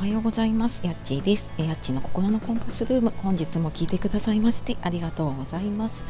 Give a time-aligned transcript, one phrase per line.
[0.00, 0.80] おはようございます。
[0.82, 1.52] やっちーです。
[1.58, 3.12] やっちーの心のコンパスルーム。
[3.18, 6.06] 本日も聞いてくださいましてありがとうございます。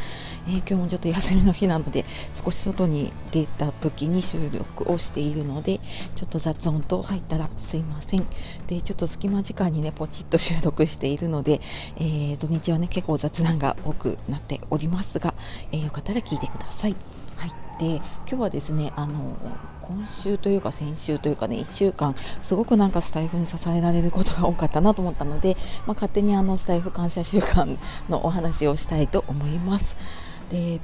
[0.46, 5.80] えー、今日もちょっと休みの日なので、少し外に出た時に収録をしているので、
[6.14, 8.20] ちょっと雑音と入ったらすいません。
[8.68, 11.60] で、ちょっと隙間時間にね、ポチッと収録しているので、
[11.96, 15.34] えー、土日はね、結構雑談が多くなっておりますが、
[15.72, 16.94] えー、よかったら聞いてください。
[17.34, 17.70] はい。
[17.80, 19.34] で今日はですねあの
[19.80, 29.96] 今週というか先週というかね1週間すごくなんかスタイフに支えられることが多かったなと思ったので、まあ、勝手にあのスタイフ感謝週間のお話をしたいと思います。
[30.50, 30.80] で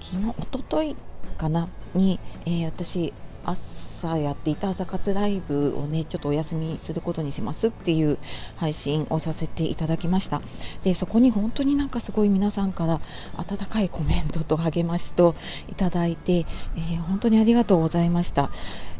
[0.00, 0.96] 昨日おととい
[1.36, 1.68] かな？
[1.94, 3.12] に、えー、私
[3.44, 8.18] 朝やっていた朝活ライブをねちょっとお休みすることにしますっていう
[8.56, 10.42] 配信をさせていただきました。
[10.82, 13.00] でそこに本当になんかすごい皆さんから
[13.36, 15.34] 温かいコメントと励ましと
[15.68, 18.50] いただいて、えー、本当にありがとうございました。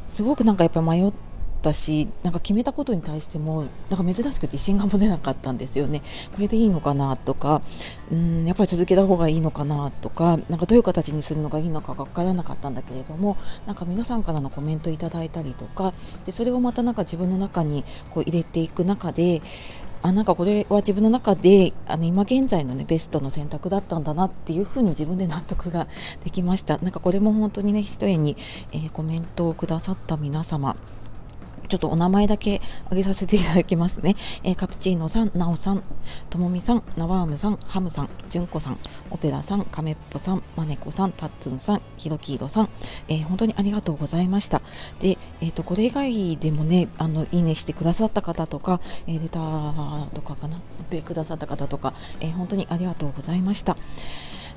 [0.07, 1.13] すごくなんかやっぱ迷っ
[1.59, 6.03] ったしなんか決めたことに対してもなんか珍しく自信が持てなかったんですよね。
[6.33, 7.61] これでいいのかなとか
[8.11, 15.93] うんやっぱり続けた方がいいのかなとかなんかどういう形にするのがいいのかが分からなかったんだけれどもなんか皆さんからのコメントいただいたりとか
[16.25, 19.43] でそれをまたなんか自分の中にこう入れていく中で
[20.01, 25.89] あなんかこれは自分の中であの今現在の、ね、ベストの選択だったんだなっていうふうに自分で納得が
[26.23, 26.79] できました。
[26.79, 28.37] なんかこれも本当にね一重に、
[28.73, 30.77] えー、コメントをくださった皆様
[31.69, 34.17] ちょっとお名前だけ挙げさせていただきますね。
[34.43, 35.83] えー、カプチーノさん、ナオさん、
[36.31, 38.79] ともみさん、ナワームさん、ハムさん、ジュンコさん、
[39.11, 42.69] オペラさん、カメッポさん、マネコさん、タッツンさん、ヒロキードさん、
[43.09, 44.63] えー、本当にありがとうございました。
[45.01, 50.61] で、えっ、ー、と、これ以外でもね、あの、いいねしてくださった方とか、えー、レターとかかな、
[50.91, 53.77] でくださった方とか、え、本当にありがとうございました。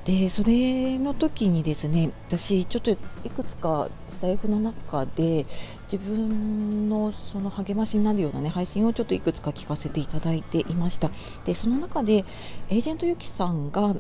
[0.06, 2.96] でそれの時にですね私ちょっとい
[3.30, 5.46] くつかスタイフの中で
[5.92, 11.12] 自分のその励ましになるようなね配信をちょっといくつか聞かせていただいていました。
[11.46, 12.26] でその中で
[12.70, 13.96] エージェントゆきさんが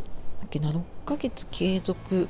[0.59, 2.27] な6ヶ月継続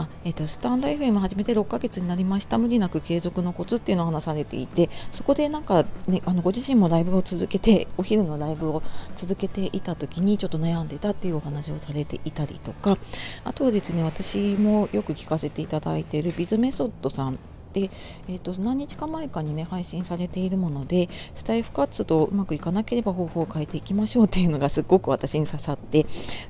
[0.00, 8.82] あえーと、スタンド FM 始めて6ヶ月になりました無理なく継続のコツっていうのを話されていてそこでなんか、ね、あのご自身もライブを続けてお昼のライブを
[9.14, 12.96] 続けていた時にちょっと悩んでたっていうお話をされていたりとか
[13.44, 17.38] あとはですね私もよく聞かせていただいているビズメソッドさん
[17.72, 17.90] で、
[18.28, 26.06] えーと、何日か前かにね配信されているものでスタイフ活動うまくいかなければ方法を変えていきましょうっていうのがすごく私に刺さって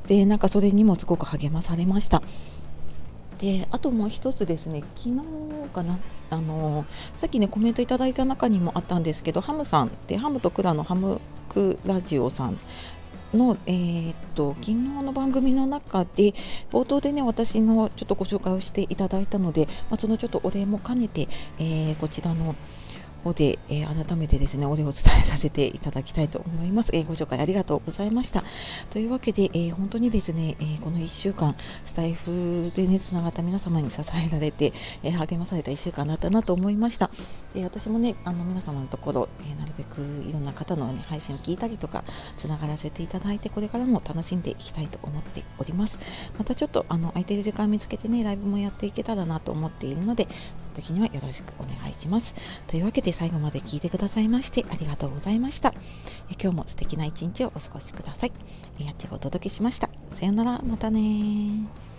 [0.07, 2.23] でなんかそれにもすごく励まされました。
[3.41, 5.23] であともう一つですね昨日
[5.73, 6.85] かなあの
[7.17, 12.59] さっきねコメントいただいた中にもあったんですけどハムさんでハムとクラのハムクラジオさん
[13.33, 16.35] の、えー、っと昨日の番組の中で
[16.71, 22.55] 冒頭でね私のちょっとご紹介をしていただいたので、まあ、そのちょっとお礼も兼ねて、えー、こちらの
[23.23, 26.91] 方で、えー、改めてですね、お礼を伝えさせていただきたいと思います。
[26.93, 28.43] えー、ご紹介ありがとうございました。
[28.91, 31.55] というわけで、えー、本当にですね、えこの1週間、
[31.85, 34.73] スタイフでね、つながった皆様に支えられて、
[35.03, 37.11] え励まされた1週間だったなと思いました。
[37.55, 42.05] で、私もね、あの皆様のところ、えなるべくいろんな方の、ね、配信を聞いたりとか、
[42.37, 45.99] つながらせていただいて、これからも楽しんでいきたいと思っております。
[46.39, 50.27] またちょっと、あの、空いてる時間見つけてね、ライブもやっていけたらなと思っているので、
[50.81, 52.35] 時にはよろしくお願いします。
[52.67, 55.75] というわけで最後まで聞いてくださいましてありがとうございました。
[56.31, 58.33] え今日も素敵な一日をお過ごしください。
[58.79, 59.91] やっちがお届けしました。
[60.13, 61.90] さよなら、またね